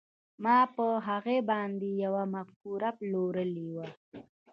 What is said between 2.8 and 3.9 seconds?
پلورلې وه.